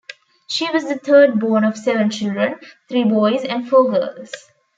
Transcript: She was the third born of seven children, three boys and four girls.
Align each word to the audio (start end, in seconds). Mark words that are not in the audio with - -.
She 0.47 0.67
was 0.71 0.87
the 0.87 0.97
third 0.97 1.39
born 1.39 1.63
of 1.63 1.77
seven 1.77 2.09
children, 2.09 2.55
three 2.89 3.03
boys 3.03 3.45
and 3.45 3.69
four 3.69 3.87
girls. 3.91 4.31